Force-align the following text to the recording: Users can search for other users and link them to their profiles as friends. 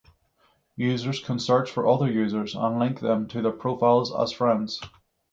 Users 0.77 1.19
can 1.19 1.37
search 1.37 1.69
for 1.69 1.87
other 1.87 2.11
users 2.11 2.55
and 2.55 2.79
link 2.79 3.01
them 3.01 3.27
to 3.27 3.41
their 3.43 3.51
profiles 3.51 4.11
as 4.11 4.31
friends. 4.31 4.81